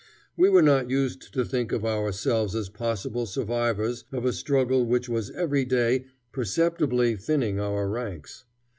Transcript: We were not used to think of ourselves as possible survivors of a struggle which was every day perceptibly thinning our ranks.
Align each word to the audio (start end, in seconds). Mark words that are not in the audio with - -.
We 0.35 0.49
were 0.49 0.63
not 0.63 0.89
used 0.89 1.31
to 1.31 1.45
think 1.45 1.71
of 1.71 1.85
ourselves 1.85 2.55
as 2.55 2.69
possible 2.69 3.27
survivors 3.27 4.03
of 4.11 4.25
a 4.25 4.33
struggle 4.33 4.83
which 4.83 5.07
was 5.07 5.29
every 5.29 5.63
day 5.63 6.05
perceptibly 6.31 7.15
thinning 7.15 7.59
our 7.59 7.87
ranks. 7.87 8.45